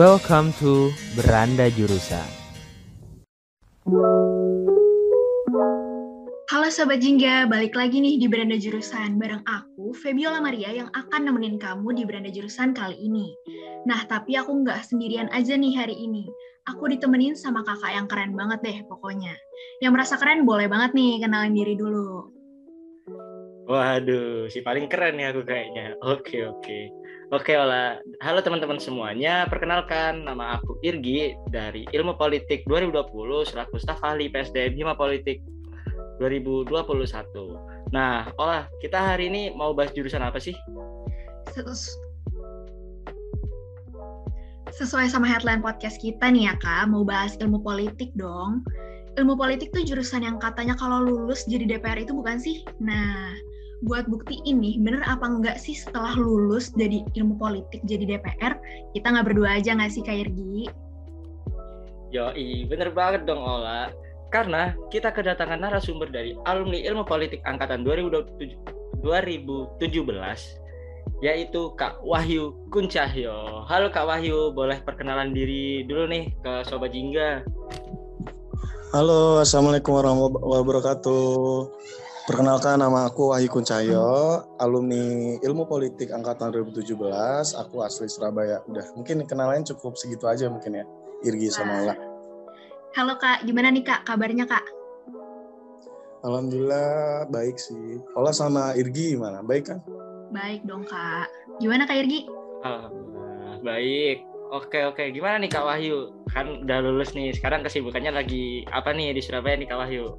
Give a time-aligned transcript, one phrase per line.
[0.00, 2.24] Welcome to Beranda Jurusan.
[6.48, 11.28] Halo Sobat Jingga, balik lagi nih di Beranda Jurusan bareng aku, Febiola Maria yang akan
[11.28, 13.28] nemenin kamu di Beranda Jurusan kali ini.
[13.84, 16.24] Nah, tapi aku nggak sendirian aja nih hari ini.
[16.72, 19.36] Aku ditemenin sama kakak yang keren banget deh pokoknya.
[19.84, 22.39] Yang merasa keren boleh banget nih kenalin diri dulu.
[23.70, 25.94] Waduh, si paling keren nih aku kayaknya.
[26.02, 26.90] Oke, oke.
[27.30, 28.02] Oke, Ola.
[28.18, 29.46] Halo teman-teman semuanya.
[29.46, 35.38] Perkenalkan, nama aku Irgi dari Ilmu Politik 2020 selaku staf ahli PSDM Hima Politik
[36.18, 36.74] 2021.
[37.94, 40.58] Nah, Ola, kita hari ini mau bahas jurusan apa sih?
[41.54, 41.94] Sesus-
[44.74, 48.66] Sesuai sama headline podcast kita nih ya kak, mau bahas ilmu politik dong.
[49.14, 52.66] Ilmu politik tuh jurusan yang katanya kalau lulus jadi DPR itu bukan sih?
[52.82, 53.34] Nah,
[53.80, 58.60] buat bukti ini bener apa enggak sih setelah lulus jadi ilmu politik jadi DPR,
[58.92, 60.68] kita nggak berdua aja nggak sih Kak Irgi?
[62.10, 63.88] Yoi, bener banget dong, Ola.
[64.34, 70.60] Karena kita kedatangan narasumber dari alumni Ilmu Politik Angkatan 2017, 2017
[71.20, 73.66] yaitu Kak Wahyu Kuncahyo.
[73.66, 77.44] Halo Kak Wahyu, boleh perkenalan diri dulu nih ke Sobat Jingga.
[78.90, 81.70] Halo, Assalamualaikum warahmatullahi wabarakatuh.
[82.30, 86.94] Perkenalkan nama aku Wahyu Kuncahyo, alumni Ilmu Politik Angkatan 2017.
[87.58, 88.62] Aku asli Surabaya.
[88.70, 90.86] Udah, mungkin kenalan cukup segitu aja mungkin ya,
[91.26, 91.98] Irgi sama Ola.
[92.94, 94.62] Halo Kak, gimana nih Kak kabarnya Kak?
[96.22, 97.98] Alhamdulillah baik sih.
[98.14, 99.42] Ola sama Irgi gimana?
[99.42, 99.82] Baik kan?
[100.30, 101.26] Baik dong Kak.
[101.58, 102.30] Gimana Kak Irgi?
[102.62, 104.22] Alhamdulillah, baik.
[104.54, 106.14] Oke oke, gimana nih Kak Wahyu?
[106.30, 107.34] Kan udah lulus nih.
[107.34, 110.14] Sekarang kesibukannya lagi apa nih di Surabaya nih Kak Wahyu?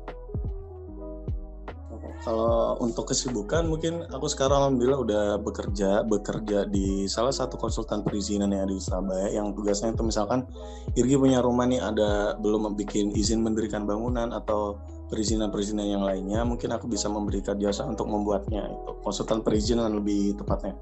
[2.22, 8.54] Kalau untuk kesibukan mungkin aku sekarang alhamdulillah udah bekerja bekerja di salah satu konsultan perizinan
[8.54, 10.46] yang ada di Surabaya yang tugasnya itu misalkan
[10.94, 14.78] Irgi punya rumah nih ada belum bikin izin mendirikan bangunan atau
[15.10, 20.78] perizinan-perizinan yang lainnya mungkin aku bisa memberikan jasa untuk membuatnya itu konsultan perizinan lebih tepatnya.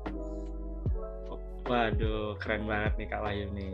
[1.69, 3.73] Waduh, keren banget nih Kak Wahyu nih.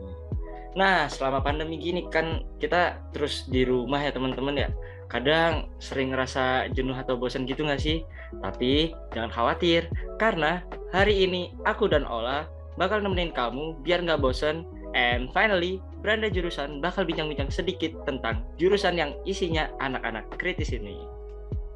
[0.76, 4.70] Nah, selama pandemi gini kan kita terus di rumah ya teman-teman ya.
[5.08, 8.04] Kadang sering ngerasa jenuh atau bosan gitu nggak sih?
[8.44, 9.88] Tapi jangan khawatir,
[10.20, 10.60] karena
[10.92, 12.44] hari ini aku dan Ola
[12.76, 14.68] bakal nemenin kamu biar nggak bosan.
[14.96, 20.96] And finally, Beranda Jurusan bakal bincang-bincang sedikit tentang jurusan yang isinya anak-anak kritis ini.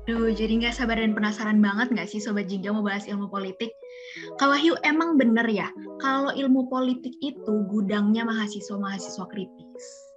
[0.07, 3.75] Duh, jadi nggak sabar dan penasaran banget nggak sih Sobat Jingga mau bahas ilmu politik?
[4.39, 5.67] Kak Wahyu, emang bener ya
[6.01, 10.08] kalau ilmu politik itu gudangnya mahasiswa-mahasiswa kritis?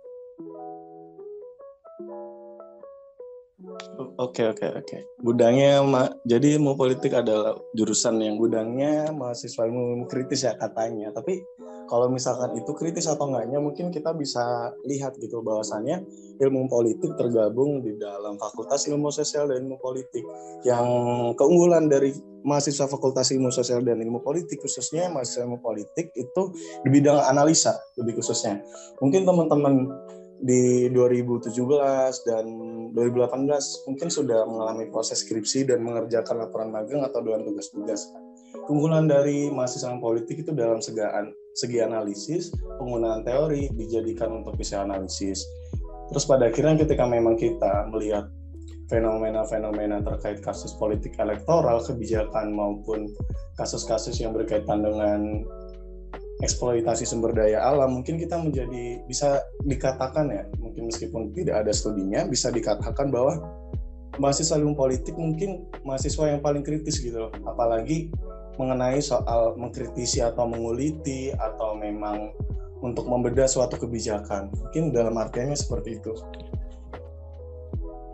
[4.19, 4.97] Oke oke oke.
[5.21, 11.13] Gudangnya ma- jadi ilmu politik adalah jurusan yang gudangnya mahasiswa ilmu kritis ya katanya.
[11.13, 11.43] Tapi
[11.91, 16.05] kalau misalkan itu kritis atau enggaknya mungkin kita bisa lihat gitu bahwasannya
[16.41, 20.25] ilmu politik tergabung di dalam Fakultas Ilmu Sosial dan Ilmu Politik.
[20.65, 20.87] Yang
[21.37, 26.43] keunggulan dari mahasiswa Fakultas Ilmu Sosial dan Ilmu Politik khususnya mahasiswa ilmu politik itu
[26.83, 28.63] di bidang analisa lebih khususnya.
[28.99, 29.91] Mungkin teman-teman
[30.43, 31.55] di 2017
[32.27, 32.45] dan
[32.91, 38.11] 2018 mungkin sudah mengalami proses skripsi dan mengerjakan laporan magang atau dalam tugas-tugas.
[38.67, 42.51] Keunggulan dari mahasiswa politik itu dalam segaan, segi analisis,
[42.83, 45.47] penggunaan teori dijadikan untuk bisa analisis.
[46.11, 48.27] Terus pada akhirnya ketika memang kita melihat
[48.93, 53.09] fenomena-fenomena terkait kasus politik elektoral, kebijakan maupun
[53.57, 55.47] kasus-kasus yang berkaitan dengan
[56.43, 62.27] eksploitasi sumber daya alam mungkin kita menjadi bisa dikatakan ya mungkin meskipun tidak ada studinya
[62.27, 63.39] bisa dikatakan bahwa
[64.19, 68.11] mahasiswa ilmu politik mungkin mahasiswa yang paling kritis gitu loh apalagi
[68.61, 72.35] mengenai soal mengkritisi atau menguliti atau memang
[72.83, 76.13] untuk membedah suatu kebijakan mungkin dalam artiannya seperti itu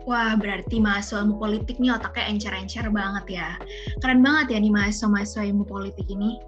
[0.09, 3.61] Wah, berarti mahasiswa ilmu politik nih otaknya encer-encer banget ya.
[4.01, 6.41] Keren banget ya nih mahasiswa-mahasiswa ilmu politik ini.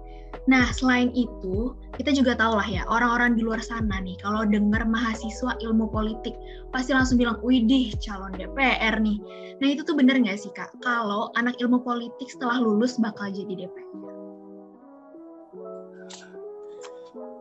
[0.50, 4.82] Nah, selain itu, kita juga tahu lah ya, orang-orang di luar sana nih, kalau dengar
[4.82, 6.34] mahasiswa ilmu politik,
[6.74, 9.22] pasti langsung bilang, widih, calon DPR nih.
[9.62, 10.74] Nah, itu tuh bener nggak sih, Kak?
[10.82, 14.11] Kalau anak ilmu politik setelah lulus bakal jadi DPR?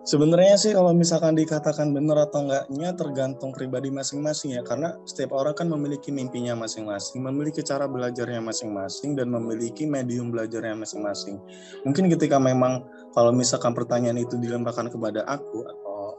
[0.02, 5.54] Sebenarnya sih kalau misalkan dikatakan benar atau enggaknya tergantung pribadi masing-masing ya karena setiap orang
[5.54, 11.38] kan memiliki mimpinya masing-masing, memiliki cara belajarnya masing-masing dan memiliki medium belajarnya masing-masing.
[11.86, 12.82] Mungkin ketika memang
[13.14, 16.18] kalau misalkan pertanyaan itu dilemparkan kepada aku atau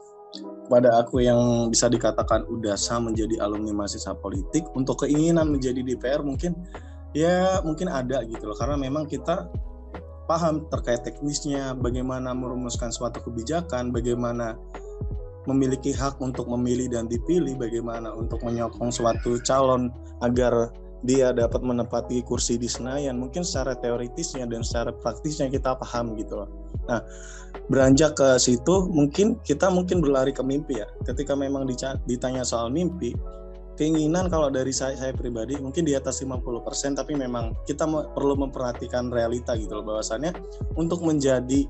[0.63, 6.23] kepada aku yang bisa dikatakan udah sah menjadi alumni mahasiswa politik untuk keinginan menjadi DPR
[6.23, 6.55] mungkin
[7.13, 9.45] ya mungkin ada gitu loh karena memang kita
[10.33, 14.57] paham terkait teknisnya, bagaimana merumuskan suatu kebijakan, bagaimana
[15.45, 19.93] memiliki hak untuk memilih dan dipilih bagaimana untuk menyokong suatu calon
[20.25, 26.15] agar dia dapat menempati kursi di Senayan mungkin secara teoritisnya dan secara praktisnya kita paham
[26.15, 26.49] gitu loh.
[26.87, 27.03] Nah,
[27.67, 30.87] beranjak ke situ mungkin kita mungkin berlari ke mimpi ya.
[31.03, 31.67] Ketika memang
[32.07, 33.11] ditanya soal mimpi,
[33.73, 39.09] keinginan kalau dari saya, saya pribadi mungkin di atas 50% tapi memang kita perlu memperhatikan
[39.09, 40.33] realita gitu loh bahwasannya
[40.77, 41.65] untuk menjadi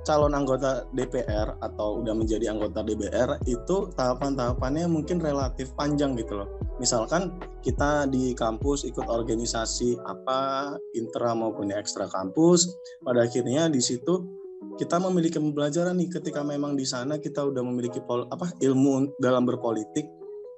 [0.00, 6.48] calon anggota DPR atau udah menjadi anggota DPR itu tahapan-tahapannya mungkin relatif panjang gitu loh.
[6.80, 12.72] Misalkan kita di kampus ikut organisasi apa intra maupun ekstra kampus,
[13.04, 14.24] pada akhirnya di situ
[14.80, 19.44] kita memiliki pembelajaran nih ketika memang di sana kita udah memiliki pol, apa ilmu dalam
[19.44, 20.08] berpolitik,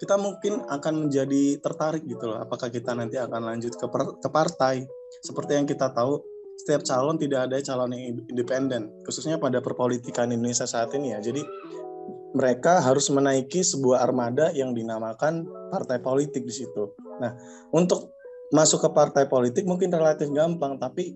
[0.02, 2.42] kita mungkin akan menjadi tertarik gitu loh.
[2.42, 4.82] Apakah kita nanti akan lanjut ke, per, ke partai?
[5.22, 6.18] Seperti yang kita tahu
[6.58, 11.22] setiap calon tidak ada calon yang independen, khususnya pada perpolitikan Indonesia saat ini ya.
[11.22, 11.46] Jadi
[12.34, 16.98] mereka harus menaiki sebuah armada yang dinamakan partai politik di situ.
[17.22, 17.38] Nah,
[17.70, 18.18] untuk
[18.50, 21.14] masuk ke partai politik mungkin relatif gampang, tapi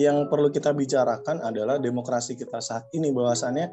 [0.00, 3.68] yang perlu kita bicarakan adalah demokrasi kita saat ini bahwasannya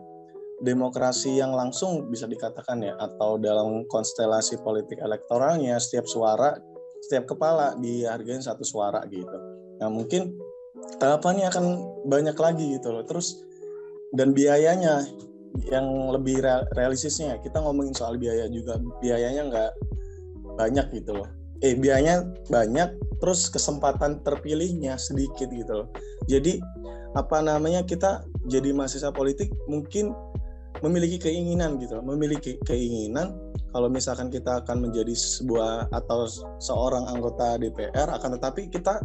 [0.59, 6.55] demokrasi yang langsung bisa dikatakan ya atau dalam konstelasi politik elektoralnya setiap suara
[6.99, 9.37] setiap kepala dihargai satu suara gitu.
[9.79, 10.35] Nah mungkin
[10.99, 11.65] tahapannya akan
[12.11, 13.03] banyak lagi gitu loh.
[13.07, 13.39] Terus
[14.11, 15.07] dan biayanya
[15.71, 16.43] yang lebih
[16.75, 19.71] realistisnya kita ngomongin soal biaya juga biayanya nggak
[20.59, 21.29] banyak gitu loh.
[21.63, 25.87] Eh biayanya banyak terus kesempatan terpilihnya sedikit gitu loh.
[26.27, 26.59] Jadi
[27.15, 30.13] apa namanya kita jadi mahasiswa politik mungkin
[30.79, 33.35] memiliki keinginan gitu memiliki keinginan
[33.69, 36.25] kalau misalkan kita akan menjadi sebuah atau
[36.57, 39.03] seorang anggota DPR akan tetapi kita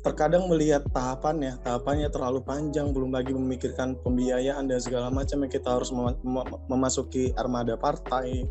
[0.00, 5.68] terkadang melihat tahapannya, tahapannya terlalu panjang, belum lagi memikirkan pembiayaan dan segala macam yang kita
[5.68, 8.48] harus mem mem memasuki armada partai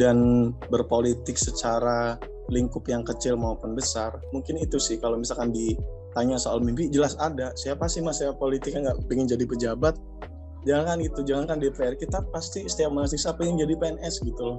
[0.00, 2.16] dan berpolitik secara
[2.48, 4.16] lingkup yang kecil maupun besar.
[4.32, 7.52] Mungkin itu sih kalau misalkan ditanya soal mimpi, jelas ada.
[7.52, 9.96] Siapa sih mas politik yang nggak pengen jadi pejabat?
[10.66, 11.94] Jangan itu, jangan kan DPR.
[11.94, 14.58] Kita pasti setiap mahasiswa pengen jadi PNS gitu loh.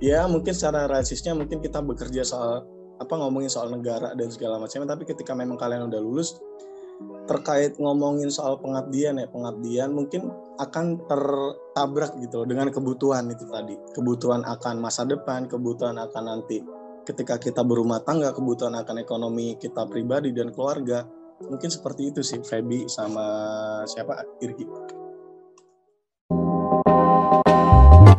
[0.00, 2.64] Ya mungkin secara rasisnya mungkin kita bekerja soal
[2.98, 6.38] apa ngomongin soal negara dan segala macam tapi ketika memang kalian udah lulus
[7.26, 10.30] terkait ngomongin soal pengabdian ya pengabdian mungkin
[10.62, 16.62] akan tertabrak gitu loh dengan kebutuhan itu tadi kebutuhan akan masa depan kebutuhan akan nanti
[17.02, 21.02] ketika kita berumah tangga kebutuhan akan ekonomi kita pribadi dan keluarga
[21.42, 23.26] mungkin seperti itu sih Feby sama
[23.90, 24.93] siapa Irki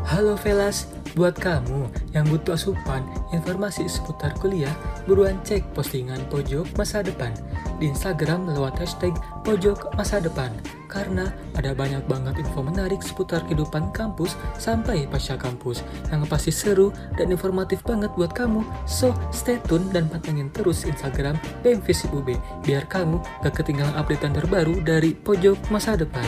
[0.05, 0.85] Halo Velas,
[1.17, 3.01] buat kamu yang butuh asupan
[3.33, 4.69] informasi seputar kuliah,
[5.09, 7.33] buruan cek postingan pojok masa depan
[7.81, 10.53] di Instagram lewat hashtag pojok masa depan
[10.93, 15.81] karena ada banyak banget info menarik seputar kehidupan kampus sampai pasca kampus
[16.13, 18.61] yang pasti seru dan informatif banget buat kamu.
[18.85, 21.35] So, stay tune dan pantengin terus Instagram
[21.65, 22.13] BMVC
[22.61, 26.23] biar kamu gak ketinggalan update terbaru dari pojok masa depan.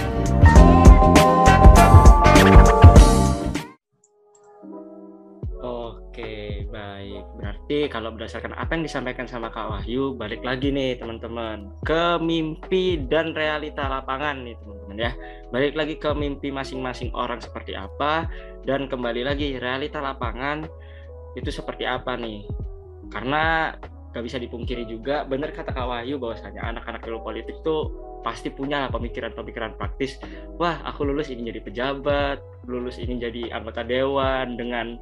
[7.68, 12.96] Berarti kalau berdasarkan apa yang disampaikan sama Kak Wahyu, balik lagi nih teman-teman ke mimpi
[13.12, 15.12] dan realita lapangan nih teman-teman ya.
[15.52, 18.32] Balik lagi ke mimpi masing-masing orang seperti apa
[18.64, 20.64] dan kembali lagi realita lapangan
[21.36, 22.48] itu seperti apa nih.
[23.12, 23.76] Karena
[24.16, 27.92] gak bisa dipungkiri juga, benar kata Kak Wahyu bahwasanya anak-anak ilmu politik tuh
[28.24, 30.16] pasti punya lah pemikiran-pemikiran praktis.
[30.56, 34.96] Wah, aku lulus ini jadi pejabat, lulus ini jadi anggota dewan dengan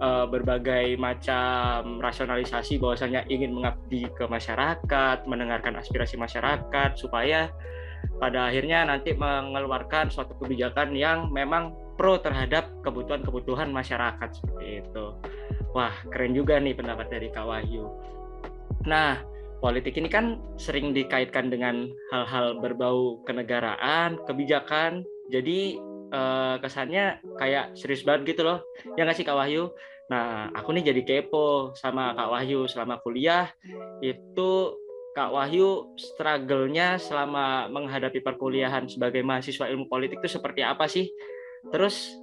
[0.00, 7.50] uh, berbagai macam rasionalisasi bahwasanya ingin mengabdi ke masyarakat, mendengarkan aspirasi masyarakat supaya
[8.18, 15.06] pada akhirnya nanti mengeluarkan suatu kebijakan yang memang pro terhadap kebutuhan-kebutuhan masyarakat seperti itu.
[15.74, 17.90] Wah, keren juga nih pendapat dari Kak Wahyu.
[18.86, 19.18] Nah,
[19.58, 25.02] politik ini kan sering dikaitkan dengan hal-hal berbau kenegaraan, kebijakan.
[25.28, 25.76] Jadi
[26.12, 28.64] uh, kesannya kayak serius banget gitu loh.
[28.96, 29.72] Ya nggak sih Kak Wahyu?
[30.08, 33.52] Nah aku nih jadi kepo sama Kak Wahyu selama kuliah.
[34.00, 34.76] Itu
[35.12, 41.10] Kak Wahyu struggle-nya selama menghadapi perkuliahan sebagai mahasiswa ilmu politik itu seperti apa sih?
[41.74, 42.14] Terus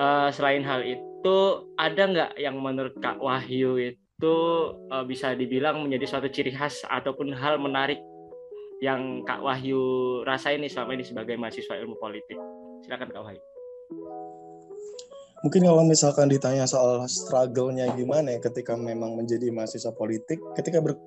[0.00, 1.36] uh, selain hal itu
[1.78, 4.36] ada nggak yang menurut Kak Wahyu itu
[4.90, 8.02] uh, bisa dibilang menjadi suatu ciri khas ataupun hal menarik
[8.80, 9.80] yang Kak Wahyu
[10.24, 12.40] rasain nih selama ini sebagai mahasiswa ilmu politik
[12.84, 13.42] silakan Kak Wahyu
[15.40, 21.00] mungkin kalau misalkan ditanya soal struggle-nya gimana ya ketika memang menjadi mahasiswa politik ketika ber,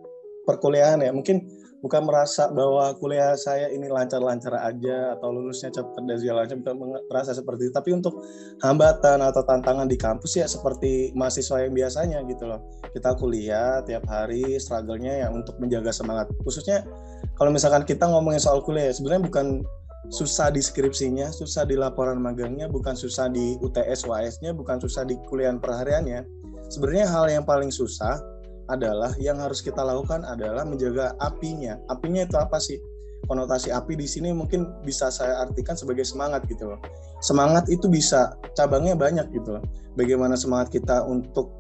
[0.50, 1.46] perkuliahan ya mungkin
[1.84, 7.04] bukan merasa bahwa kuliah saya ini lancar-lancar aja atau lulusnya cepat dan segala macam bukan
[7.12, 7.74] merasa seperti itu.
[7.76, 8.24] Tapi untuk
[8.64, 12.64] hambatan atau tantangan di kampus ya seperti mahasiswa yang biasanya gitu loh.
[12.96, 16.32] Kita kuliah tiap hari struggle-nya ya untuk menjaga semangat.
[16.48, 16.88] Khususnya
[17.36, 19.46] kalau misalkan kita ngomongin soal kuliah ya, sebenarnya bukan
[20.12, 25.16] susah di skripsinya, susah di laporan magangnya, bukan susah di UTS UAS-nya, bukan susah di
[25.32, 26.28] kuliah perhariannya.
[26.68, 28.20] Sebenarnya hal yang paling susah
[28.72, 31.80] adalah yang harus kita lakukan adalah menjaga apinya.
[31.92, 32.80] Apinya itu apa sih?
[33.24, 36.80] Konotasi api di sini mungkin bisa saya artikan sebagai semangat gitu loh.
[37.24, 39.64] Semangat itu bisa cabangnya banyak gitu loh.
[39.96, 41.56] Bagaimana semangat kita untuk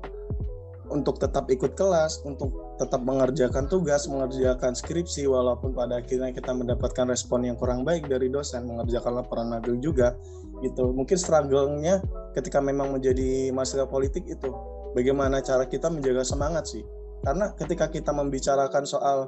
[0.93, 7.09] untuk tetap ikut kelas, untuk tetap mengerjakan tugas, mengerjakan skripsi, walaupun pada akhirnya kita mendapatkan
[7.09, 10.13] respon yang kurang baik dari dosen, mengerjakan laporan magang juga,
[10.61, 10.93] gitu.
[10.93, 12.05] Mungkin struggle-nya
[12.37, 14.53] ketika memang menjadi mahasiswa politik itu,
[14.93, 16.85] bagaimana cara kita menjaga semangat sih.
[17.25, 19.27] Karena ketika kita membicarakan soal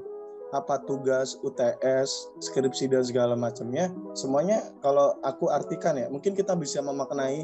[0.54, 6.80] apa tugas UTS, skripsi dan segala macamnya, semuanya kalau aku artikan ya, mungkin kita bisa
[6.80, 7.44] memaknai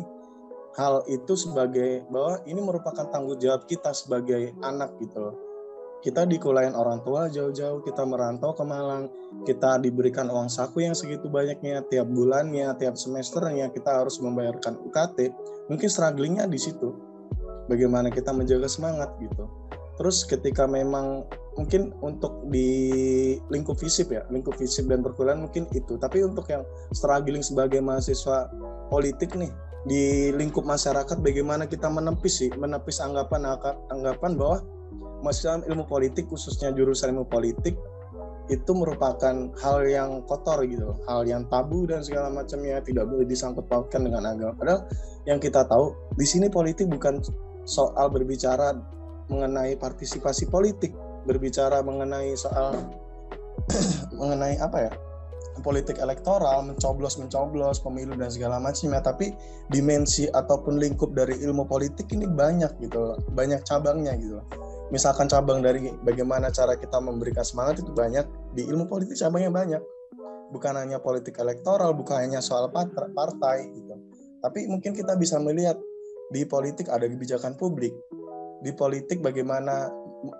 [0.80, 5.36] hal itu sebagai bahwa ini merupakan tanggung jawab kita sebagai anak gitu loh.
[6.01, 9.06] Kita dikulain orang tua jauh-jauh, kita merantau ke Malang,
[9.46, 15.30] kita diberikan uang saku yang segitu banyaknya tiap bulannya, tiap semesternya kita harus membayarkan UKT.
[15.70, 16.90] Mungkin strugglingnya di situ.
[17.70, 19.46] Bagaimana kita menjaga semangat gitu.
[20.01, 26.01] Terus ketika memang mungkin untuk di lingkup fisip ya, lingkup fisip dan perkuliahan mungkin itu.
[26.01, 26.66] Tapi untuk yang
[26.98, 28.50] struggling sebagai mahasiswa
[28.90, 29.54] politik nih,
[29.86, 33.58] di lingkup masyarakat bagaimana kita menepis sih menepis anggapan
[33.90, 34.58] anggapan bahwa
[35.26, 37.78] masalah ilmu politik khususnya jurusan ilmu politik
[38.50, 43.64] itu merupakan hal yang kotor gitu hal yang tabu dan segala macamnya tidak boleh disangkut
[43.70, 44.52] pautkan dengan agama.
[44.60, 44.82] Padahal
[45.24, 47.24] yang kita tahu di sini politik bukan
[47.64, 48.76] soal berbicara
[49.32, 50.92] mengenai partisipasi politik
[51.24, 52.76] berbicara mengenai soal
[54.20, 54.92] mengenai apa ya
[55.62, 59.32] politik elektoral, mencoblos-mencoblos pemilu dan segala macamnya, tapi
[59.70, 64.41] dimensi ataupun lingkup dari ilmu politik ini banyak gitu, banyak cabangnya gitu.
[64.91, 68.27] Misalkan cabang dari bagaimana cara kita memberikan semangat itu banyak,
[68.58, 69.82] di ilmu politik cabangnya banyak.
[70.51, 73.96] Bukan hanya politik elektoral, bukan hanya soal partai gitu.
[74.44, 75.80] Tapi mungkin kita bisa melihat
[76.36, 77.96] di politik ada kebijakan publik,
[78.60, 79.88] di politik bagaimana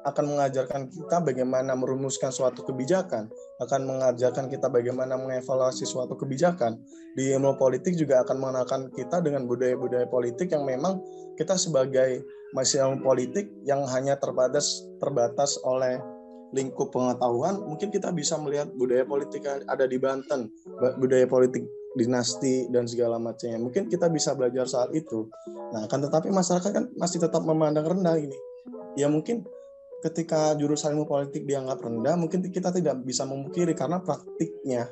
[0.06, 6.82] akan mengajarkan kita bagaimana merumuskan suatu kebijakan, akan mengajarkan kita bagaimana mengevaluasi suatu kebijakan.
[7.13, 10.98] Di ilmu politik juga akan mengenalkan kita dengan budaya-budaya politik yang memang
[11.38, 12.25] kita sebagai
[12.58, 16.01] mahasiswa politik yang hanya terbatas terbatas oleh
[16.51, 20.51] lingkup pengetahuan, mungkin kita bisa melihat budaya politik yang ada di Banten,
[21.00, 21.63] budaya politik
[21.96, 23.60] dinasti dan segala macamnya.
[23.60, 25.27] Mungkin kita bisa belajar soal itu.
[25.72, 28.36] Nah, kan tetapi masyarakat kan masih tetap memandang rendah ini.
[29.00, 29.48] Ya mungkin
[30.01, 34.89] ketika jurusan ilmu politik dianggap rendah, mungkin kita tidak bisa memungkiri karena praktiknya.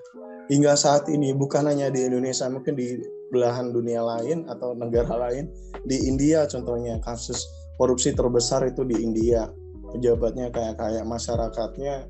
[0.49, 2.97] Hingga saat ini bukan hanya di Indonesia, mungkin di
[3.29, 5.49] belahan dunia lain atau negara lain,
[5.85, 7.45] di India contohnya kasus
[7.77, 9.45] korupsi terbesar itu di India,
[9.93, 12.09] pejabatnya kayak kayak masyarakatnya.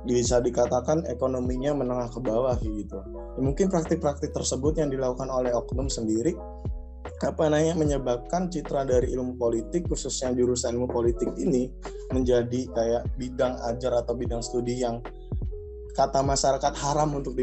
[0.00, 3.04] Bisa dikatakan ekonominya menengah ke bawah gitu.
[3.36, 6.32] Mungkin praktik-praktik tersebut yang dilakukan oleh oknum sendiri
[7.20, 11.68] apa namanya menyebabkan citra dari ilmu politik khususnya jurusan ilmu politik ini
[12.16, 15.04] menjadi kayak bidang ajar atau bidang studi yang
[15.92, 17.36] kata masyarakat haram untuk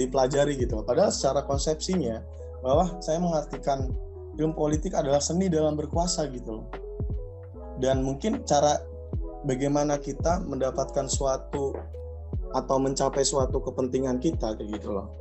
[0.00, 0.80] dipelajari gitu.
[0.80, 2.24] Padahal secara konsepsinya
[2.64, 3.92] bahwa saya mengartikan
[4.40, 6.62] ilmu politik adalah seni dalam berkuasa gitu
[7.78, 8.80] Dan mungkin cara
[9.46, 11.76] bagaimana kita mendapatkan suatu
[12.56, 15.12] atau mencapai suatu kepentingan kita kayak gitu loh.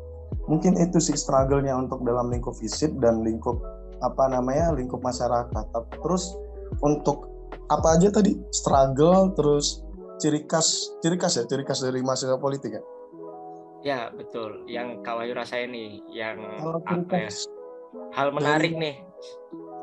[0.48, 3.60] Mungkin itu sih struggle-nya untuk dalam lingkup fisik dan lingkup
[4.01, 5.66] apa namanya lingkup masyarakat.
[6.04, 6.36] Terus
[6.84, 7.32] untuk
[7.68, 9.84] apa aja tadi struggle terus
[10.18, 12.84] ciri khas ciri khas ya ciri khas dari mahasiswa politik ya.
[13.86, 16.42] Ya betul, yang Kak Wahyu rasain nih, yang
[16.82, 17.32] apa ya?
[18.10, 18.96] Hal menarik dari, nih.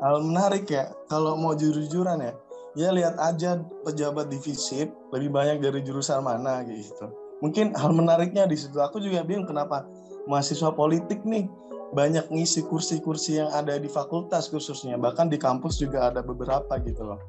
[0.03, 2.33] Hal menarik ya, kalau mau jujur-jujuran ya,
[2.75, 4.83] ya lihat aja pejabat divisi
[5.15, 7.07] lebih banyak dari jurusan mana gitu.
[7.39, 8.75] Mungkin hal menariknya di situ.
[8.83, 9.87] Aku juga bingung kenapa
[10.27, 11.47] mahasiswa politik nih
[11.95, 14.99] banyak ngisi kursi-kursi yang ada di fakultas khususnya.
[14.99, 17.19] Bahkan di kampus juga ada beberapa gitu loh.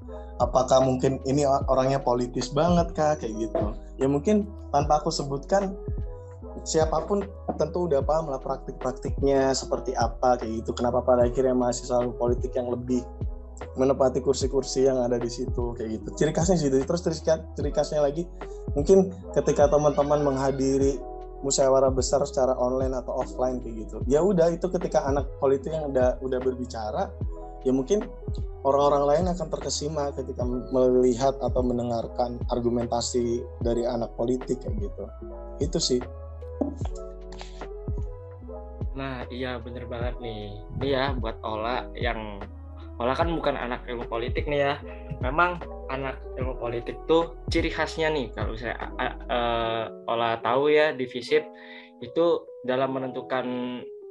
[0.42, 3.14] Apakah mungkin ini orangnya politis banget kah?
[3.14, 3.66] Kayak gitu.
[4.02, 5.78] Ya mungkin tanpa aku sebutkan
[6.66, 7.22] siapa pun
[7.54, 10.74] tentu udah paham lah praktik-praktiknya seperti apa kayak gitu.
[10.74, 13.06] Kenapa pada akhirnya mahasiswa politik yang lebih
[13.76, 16.08] menepati kursi-kursi yang ada di situ kayak gitu.
[16.18, 17.00] Ciri khasnya sih terus
[17.56, 18.28] ciri khasnya lagi
[18.76, 21.00] mungkin ketika teman-teman menghadiri
[21.44, 23.96] musyawarah besar secara online atau offline kayak gitu.
[24.08, 27.12] Ya udah itu ketika anak politik yang udah udah berbicara
[27.66, 28.06] ya mungkin
[28.62, 35.04] orang-orang lain akan terkesima ketika melihat atau mendengarkan argumentasi dari anak politik kayak gitu.
[35.58, 36.00] Itu sih.
[38.96, 40.62] Nah iya bener banget nih.
[40.78, 42.40] Ini ya buat Ola yang
[42.96, 44.74] Ola kan bukan anak ilmu politik nih ya
[45.20, 45.60] memang
[45.92, 48.76] anak ilmu politik tuh ciri khasnya nih kalau saya
[49.28, 51.44] uh, Ola tahu ya di FISIP
[52.00, 53.46] itu dalam menentukan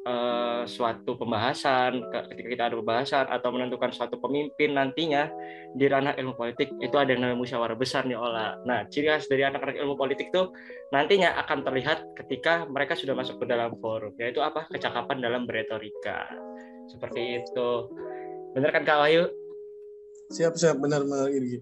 [0.06, 5.30] uh, suatu pembahasan ketika kita ada pembahasan atau menentukan suatu pemimpin nantinya
[5.74, 8.58] di ranah ilmu politik itu ada yang namanya musyawarah besar nih Ola.
[8.70, 10.54] Nah ciri khas dari anak-anak ilmu politik tuh
[10.94, 16.30] nantinya akan terlihat ketika mereka sudah masuk ke dalam forum yaitu apa kecakapan dalam beretorika
[16.86, 17.70] seperti itu.
[18.56, 19.28] Bener kan Kak Wahyu?
[20.32, 21.60] Siap siap benar benar ini.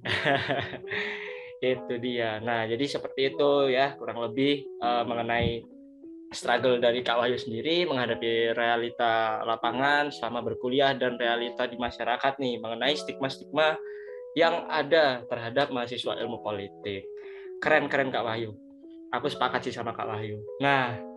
[1.64, 2.38] itu dia.
[2.38, 5.66] Nah jadi seperti itu ya kurang lebih uh, mengenai
[6.30, 12.62] struggle dari Kak Wahyu sendiri menghadapi realita lapangan selama berkuliah dan realita di masyarakat nih
[12.62, 13.74] mengenai stigma-stigma
[14.38, 17.10] yang ada terhadap mahasiswa ilmu politik.
[17.58, 18.54] Keren-keren Kak Wahyu.
[19.14, 20.42] Aku sepakat sih sama Kak Wahyu.
[20.62, 21.13] Nah,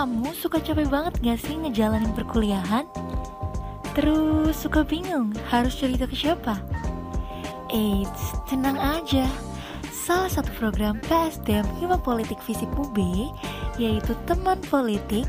[0.00, 2.88] kamu suka capek banget gak sih ngejalanin perkuliahan?
[3.92, 6.56] Terus suka bingung harus cerita ke siapa?
[7.68, 9.28] Eits, tenang aja.
[9.92, 12.96] Salah satu program PSDM Hima Politik Visip UB,
[13.76, 15.28] yaitu Teman Politik,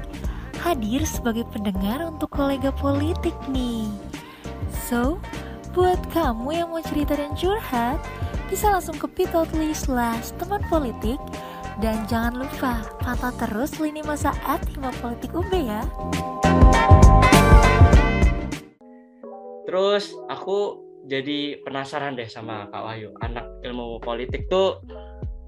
[0.63, 3.91] hadir sebagai pendengar untuk kolega politik nih.
[4.87, 5.19] So,
[5.75, 7.99] buat kamu yang mau cerita dan curhat,
[8.47, 11.19] bisa langsung ke bit.ly slash teman politik
[11.79, 15.87] dan jangan lupa pantau terus lini masa at Hima Politik UB ya.
[19.63, 24.83] Terus aku jadi penasaran deh sama Kak Wahyu, anak ilmu politik tuh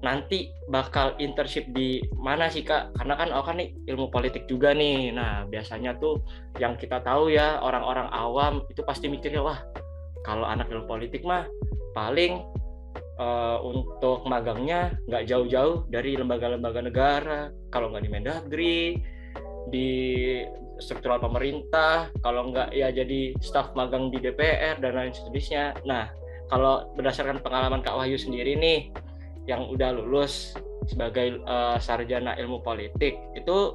[0.00, 2.96] nanti bakal internship di mana sih Kak?
[2.96, 5.12] Karena kan oh kan nih ilmu politik juga nih.
[5.12, 6.24] Nah, biasanya tuh
[6.56, 9.60] yang kita tahu ya orang-orang awam itu pasti mikirnya wah,
[10.24, 11.44] kalau anak ilmu politik mah
[11.92, 12.42] paling
[13.18, 18.80] uh, untuk magangnya nggak jauh-jauh dari lembaga-lembaga negara, kalau nggak di Mendagri,
[19.70, 19.90] di
[20.82, 25.78] struktural pemerintah, kalau enggak ya jadi staf magang di DPR dan lain sejenisnya.
[25.86, 26.10] Nah,
[26.50, 28.90] kalau berdasarkan pengalaman Kak Wahyu sendiri nih,
[29.46, 33.72] yang udah lulus sebagai uh, sarjana ilmu politik, itu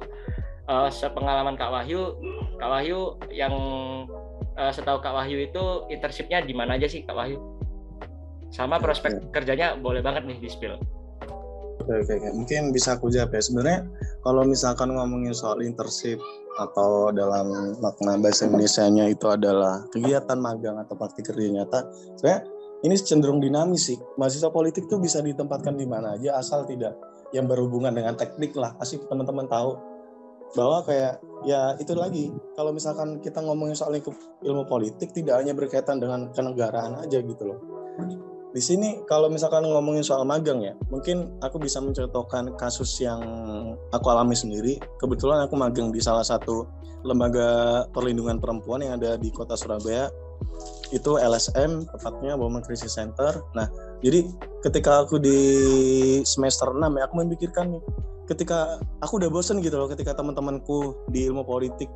[0.68, 2.14] uh, sepengalaman Kak Wahyu,
[2.60, 3.54] Kak Wahyu yang
[4.54, 7.40] uh, setahu Kak Wahyu itu internshipnya di mana aja sih Kak Wahyu?
[8.50, 10.74] Sama prospek kerjanya boleh banget nih di spill.
[11.80, 12.28] Oke, oke, oke.
[12.36, 13.40] Mungkin bisa aku jawab ya.
[13.40, 13.80] Sebenarnya
[14.20, 16.20] kalau misalkan ngomongin soal internship
[16.60, 21.88] atau dalam makna bahasa Indonesia-nya itu adalah kegiatan magang atau praktik kerja nyata,
[22.20, 22.40] sebenarnya
[22.84, 23.98] ini cenderung dinamis sih.
[24.20, 26.98] Mahasiswa politik tuh bisa ditempatkan di mana aja asal tidak
[27.32, 28.76] yang berhubungan dengan teknik lah.
[28.76, 29.78] Pasti teman-teman tahu
[30.52, 33.94] bahwa kayak ya itu lagi kalau misalkan kita ngomongin soal
[34.42, 37.58] ilmu politik tidak hanya berkaitan dengan kenegaraan aja gitu loh
[38.50, 43.22] di sini kalau misalkan ngomongin soal magang ya, mungkin aku bisa mencontohkan kasus yang
[43.94, 44.82] aku alami sendiri.
[44.98, 46.66] Kebetulan aku magang di salah satu
[47.06, 50.10] lembaga perlindungan perempuan yang ada di kota Surabaya.
[50.90, 53.38] Itu LSM, tepatnya Women Crisis Center.
[53.54, 53.70] Nah,
[54.02, 54.26] jadi
[54.66, 55.38] ketika aku di
[56.26, 57.82] semester 6 ya, aku memikirkan nih,
[58.26, 61.86] ketika aku udah bosen gitu loh, ketika teman-temanku di ilmu politik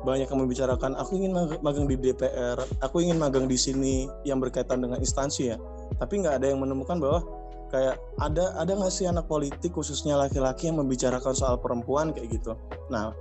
[0.00, 4.80] banyak yang membicarakan aku ingin magang di DPR, aku ingin magang di sini yang berkaitan
[4.80, 5.60] dengan instansi ya
[6.00, 7.20] tapi nggak ada yang menemukan bahwa
[7.70, 12.56] kayak ada ada nggak sih anak politik khususnya laki-laki yang membicarakan soal perempuan kayak gitu?
[12.90, 13.14] Nah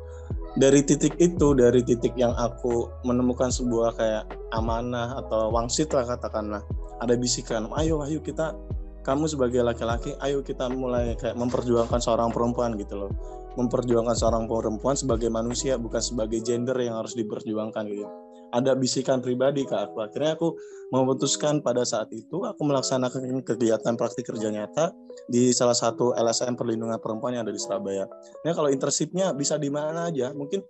[0.58, 4.24] dari titik itu dari titik yang aku menemukan sebuah kayak
[4.56, 6.66] amanah atau wangsit lah katakanlah
[7.04, 8.58] ada bisikan ayo ayo kita
[9.06, 13.12] kamu sebagai laki-laki ayo kita mulai kayak memperjuangkan seorang perempuan gitu loh.
[13.58, 19.66] Memperjuangkan seorang perempuan sebagai manusia bukan sebagai gender yang harus diperjuangkan gitu ada bisikan pribadi
[19.66, 20.02] ke aku.
[20.02, 20.58] Akhirnya aku
[20.90, 24.94] memutuskan pada saat itu aku melaksanakan kegiatan praktik kerja nyata
[25.30, 28.10] di salah satu LSM perlindungan perempuan yang ada di Surabaya.
[28.42, 30.66] Nah kalau internshipnya bisa di mana aja, mungkin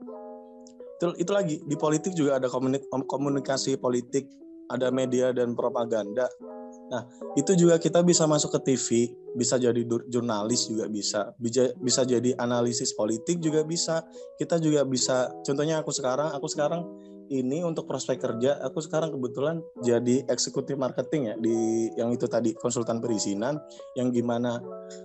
[0.99, 2.51] itu, itu lagi di politik juga ada
[3.07, 4.27] komunikasi politik,
[4.67, 6.27] ada media dan propaganda.
[6.89, 7.05] Nah,
[7.37, 12.33] itu juga kita bisa masuk ke TV, bisa jadi jurnalis juga bisa, bisa bisa jadi
[12.41, 14.01] analisis politik juga bisa.
[14.41, 16.81] Kita juga bisa, contohnya aku sekarang, aku sekarang
[17.29, 22.57] ini untuk prospek kerja aku sekarang kebetulan jadi eksekutif marketing ya di yang itu tadi
[22.57, 23.61] konsultan perizinan
[23.93, 24.57] yang gimana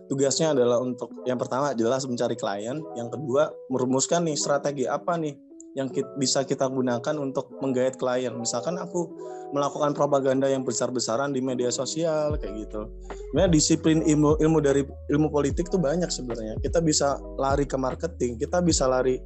[0.08, 5.36] tugasnya adalah untuk yang pertama jelas mencari klien yang kedua merumuskan nih strategi apa nih
[5.74, 8.30] yang kita, bisa kita gunakan untuk menggait klien.
[8.38, 9.10] Misalkan aku
[9.50, 12.86] melakukan propaganda yang besar-besaran di media sosial kayak gitu.
[13.30, 16.62] Sebenarnya disiplin ilmu ilmu dari ilmu politik tuh banyak sebenarnya.
[16.62, 19.18] Kita bisa lari ke marketing kita bisa lari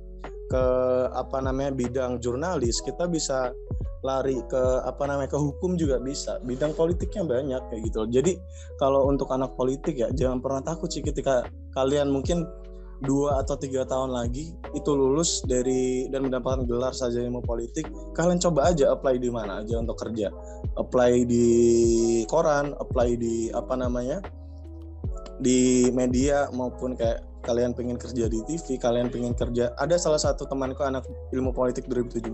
[0.48, 0.64] ke
[1.12, 3.52] apa namanya bidang jurnalis kita bisa
[4.02, 6.38] lari ke apa namanya ke hukum juga bisa.
[6.46, 8.06] Bidang politiknya banyak kayak gitu.
[8.08, 8.32] Jadi
[8.78, 12.46] kalau untuk anak politik ya jangan pernah takut sih ketika kalian mungkin
[12.98, 18.42] dua atau tiga tahun lagi itu lulus dari dan mendapatkan gelar saja ilmu politik kalian
[18.42, 20.30] coba aja apply di mana aja untuk kerja.
[20.78, 21.46] Apply di
[22.26, 24.18] koran apply di apa namanya
[25.38, 29.74] di media maupun kayak kalian pengen kerja di TV, kalian pengen kerja.
[29.78, 32.30] Ada salah satu temanku anak ilmu politik 2017,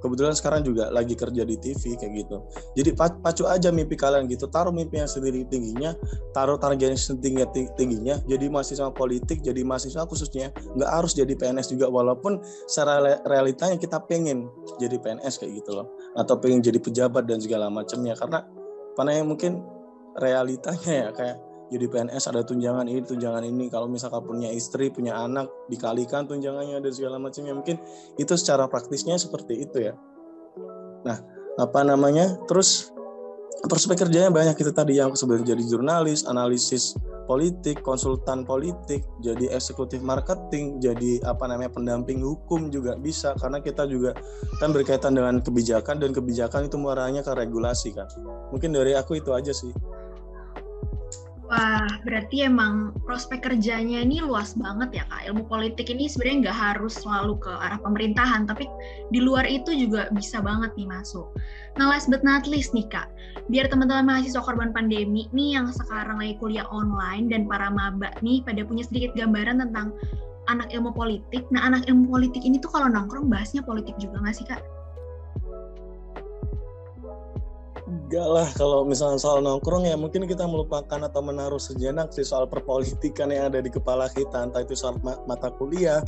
[0.00, 2.36] kebetulan sekarang juga lagi kerja di TV kayak gitu.
[2.78, 5.94] Jadi pacu aja mimpi kalian gitu, taruh mimpi yang sendiri tingginya,
[6.32, 8.18] taruh target yang setinggi tingginya.
[8.26, 12.38] Jadi mahasiswa politik, jadi mahasiswa khususnya nggak harus jadi PNS juga, walaupun
[12.70, 14.46] secara realitanya kita pengen
[14.78, 18.14] jadi PNS kayak gitu loh, atau pengen jadi pejabat dan segala macamnya.
[18.14, 18.44] Karena
[18.98, 19.64] mana yang mungkin
[20.20, 21.36] realitanya ya kayak
[21.70, 23.70] jadi PNS ada tunjangan ini tunjangan ini.
[23.70, 27.54] Kalau misalkan punya istri punya anak dikalikan tunjangannya dan segala macamnya.
[27.54, 27.78] Mungkin
[28.18, 29.94] itu secara praktisnya seperti itu ya.
[31.06, 31.22] Nah
[31.62, 32.34] apa namanya?
[32.50, 32.90] Terus
[33.70, 34.58] prospek kerjanya banyak.
[34.58, 36.98] Itu tadi yang sebenarnya jadi jurnalis analisis
[37.30, 43.38] politik konsultan politik jadi eksekutif marketing jadi apa namanya pendamping hukum juga bisa.
[43.38, 44.18] Karena kita juga
[44.58, 48.10] kan berkaitan dengan kebijakan dan kebijakan itu muaranya ke regulasi kan
[48.50, 49.70] mungkin dari aku itu aja sih
[51.50, 55.26] Wah, berarti emang prospek kerjanya ini luas banget ya kak.
[55.34, 58.70] Ilmu politik ini sebenarnya nggak harus selalu ke arah pemerintahan, tapi
[59.10, 61.26] di luar itu juga bisa banget nih masuk.
[61.74, 63.10] Nah, last but not least nih kak,
[63.50, 68.46] biar teman-teman mahasiswa korban pandemi nih yang sekarang lagi kuliah online dan para maba nih
[68.46, 69.90] pada punya sedikit gambaran tentang
[70.46, 71.50] anak ilmu politik.
[71.50, 74.62] Nah, anak ilmu politik ini tuh kalau nongkrong bahasnya politik juga nggak sih kak?
[78.10, 82.50] Enggak lah kalau misalnya soal nongkrong ya mungkin kita melupakan atau menaruh sejenak sih soal
[82.50, 84.50] perpolitikan yang ada di kepala kita.
[84.50, 84.98] Entah itu soal
[85.30, 86.02] mata kuliah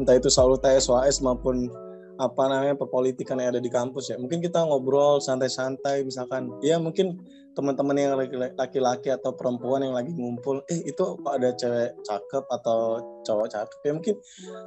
[0.00, 1.68] entah itu soal UTS maupun
[2.16, 4.16] apa namanya perpolitikan yang ada di kampus ya.
[4.16, 6.48] Mungkin kita ngobrol santai-santai misalkan.
[6.64, 7.20] Ya mungkin
[7.52, 8.16] teman-teman yang
[8.56, 13.78] laki-laki atau perempuan yang lagi ngumpul eh itu kok ada cewek cakep atau cowok cakep?
[13.84, 14.16] Ya mungkin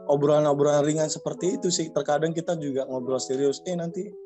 [0.06, 1.90] obrolan-obrolan ringan seperti itu sih.
[1.90, 4.25] Terkadang kita juga ngobrol serius eh nanti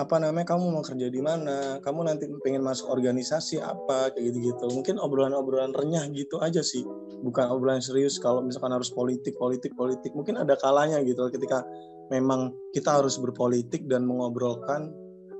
[0.00, 4.38] apa namanya kamu mau kerja di mana kamu nanti pengen masuk organisasi apa kayak gitu
[4.48, 6.80] gitu mungkin obrolan-obrolan renyah gitu aja sih.
[7.20, 10.16] Bukan obrolan serius kalau misalkan harus politik politik politik.
[10.16, 11.60] Mungkin ada kalanya gitu ketika
[12.08, 14.88] memang kita harus berpolitik dan mengobrolkan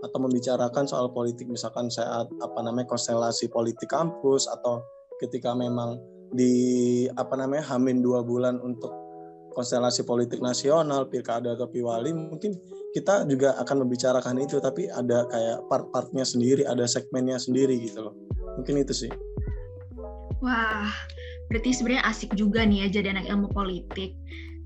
[0.05, 1.49] atau membicarakan soal politik.
[1.49, 4.85] Misalkan saat apa namanya konstelasi politik kampus atau
[5.25, 5.97] ketika memang
[6.37, 6.53] di
[7.17, 8.93] apa namanya hamin dua bulan untuk
[9.51, 12.55] konstelasi politik nasional pilkada atau piwali mungkin
[12.91, 18.15] kita juga akan membicarakan itu tapi ada kayak part-partnya sendiri ada segmennya sendiri gitu loh.
[18.59, 19.11] Mungkin itu sih.
[20.43, 20.91] Wah
[21.51, 24.15] berarti sebenarnya asik juga nih ya jadi anak ilmu politik.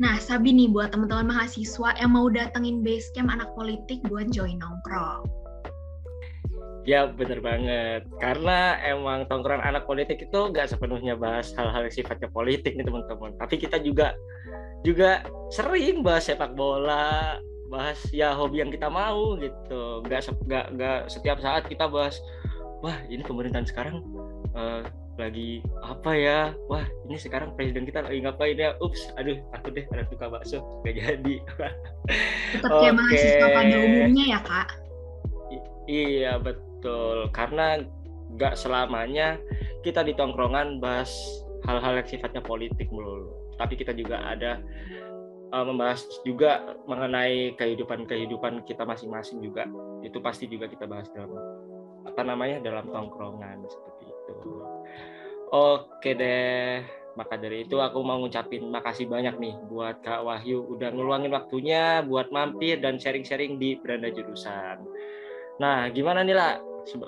[0.00, 4.56] Nah Sabi nih buat teman-teman mahasiswa yang mau datengin base camp anak politik buat join
[4.56, 5.28] nongkrong.
[6.84, 12.28] Ya bener banget, karena emang tongkrongan anak politik itu nggak sepenuhnya bahas hal-hal yang sifatnya
[12.28, 13.32] politik nih teman-teman.
[13.40, 14.12] Tapi kita juga
[14.84, 17.40] juga sering bahas sepak bola,
[17.74, 20.06] bahas ya hobi yang kita mau gitu.
[20.06, 22.22] Nggak nggak nggak setiap saat kita bahas
[22.86, 24.06] wah ini pemerintahan sekarang
[24.54, 24.86] uh,
[25.18, 26.40] lagi apa ya?
[26.70, 28.78] Wah ini sekarang presiden kita lagi ngapain ya?
[28.78, 31.34] Ups aduh takut deh ada tukang bakso gak jadi.
[32.62, 32.90] Tetap okay.
[32.94, 34.68] mahasiswa pada umumnya ya kak?
[35.50, 35.56] I
[35.90, 37.26] iya betul.
[37.34, 37.82] Karena
[38.34, 39.38] nggak selamanya
[39.86, 41.10] kita di tongkrongan bahas
[41.66, 43.30] hal-hal yang sifatnya politik melulu.
[43.54, 44.58] Tapi kita juga ada
[45.54, 49.70] uh, membahas juga mengenai kehidupan-kehidupan kita masing-masing juga.
[50.02, 51.30] Itu pasti juga kita bahas dalam
[52.02, 54.34] apa namanya dalam tongkrongan seperti itu.
[55.54, 56.82] Oke deh.
[57.14, 62.02] Maka dari itu aku mau ngucapin makasih banyak nih buat Kak Wahyu udah ngeluangin waktunya
[62.02, 64.82] buat mampir dan sharing-sharing di beranda jurusan.
[65.62, 66.58] Nah, gimana nih lah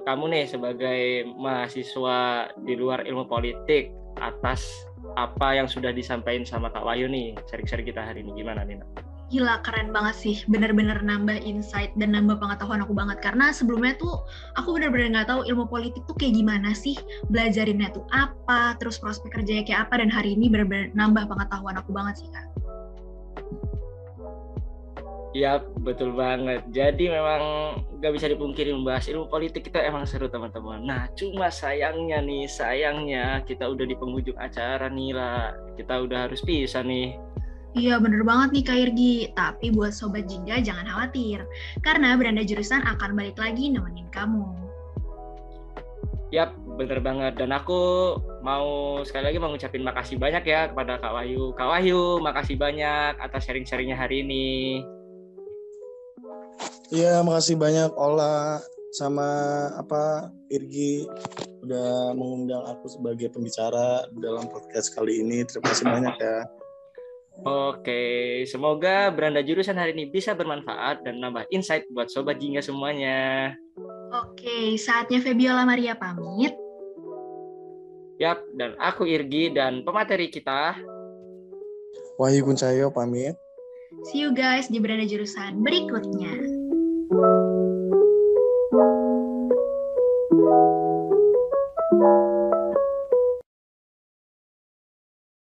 [0.07, 6.83] kamu nih sebagai mahasiswa di luar ilmu politik atas apa yang sudah disampaikan sama Kak
[6.83, 8.35] Wahyu nih sharing-sharing kita hari ini.
[8.43, 8.83] Gimana nih
[9.27, 13.19] Gila keren banget sih, bener-bener nambah insight dan nambah pengetahuan aku banget.
[13.19, 14.23] Karena sebelumnya tuh
[14.55, 16.95] aku bener-bener nggak tahu ilmu politik tuh kayak gimana sih,
[17.27, 21.91] belajarinnya tuh apa, terus prospek kerjanya kayak apa dan hari ini bener-bener nambah pengetahuan aku
[21.91, 22.47] banget sih kak.
[25.37, 26.65] Iya betul banget.
[26.73, 30.81] Jadi memang nggak bisa dipungkiri membahas ilmu politik kita emang seru teman-teman.
[30.81, 35.53] Nah cuma sayangnya nih sayangnya kita udah di penghujung acara nih lah.
[35.77, 37.21] Kita udah harus pisah nih.
[37.77, 39.15] Iya bener banget nih Kak Irgi.
[39.37, 41.45] Tapi buat Sobat Jingga jangan khawatir.
[41.85, 44.49] Karena beranda jurusan akan balik lagi nemenin kamu.
[46.33, 47.37] Yap, bener banget.
[47.37, 51.53] Dan aku mau sekali lagi mau ngucapin makasih banyak ya kepada Kak Wahyu.
[51.53, 54.81] Kak Wahyu, makasih banyak atas sharing-sharingnya hari ini.
[56.95, 58.63] Iya, makasih banyak Ola
[58.95, 59.27] sama
[59.75, 61.03] apa Irgi
[61.67, 65.43] udah mengundang aku sebagai pembicara dalam podcast kali ini.
[65.43, 66.39] Terima kasih banyak ya.
[67.45, 68.03] Oke,
[68.49, 73.53] semoga beranda jurusan hari ini bisa bermanfaat dan nambah insight buat sobat jingga semuanya.
[74.15, 76.55] Oke, saatnya Febiola Maria pamit.
[78.17, 80.81] Yap, dan aku Irgi dan pemateri kita.
[82.17, 83.37] Wahyu Kuncayo pamit.
[84.09, 86.56] See you guys di beranda jurusan berikutnya.